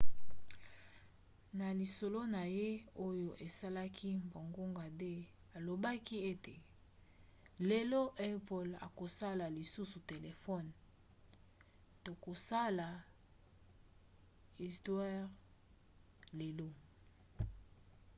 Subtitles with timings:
[1.57, 2.69] na lisolo na ye
[3.07, 6.53] oyo esalaki bangonga 2 alobaki ete
[7.69, 10.69] lelo apple akosala lisusu telefone
[12.05, 12.87] tokosala
[14.65, 15.19] istware
[16.39, 16.69] lelo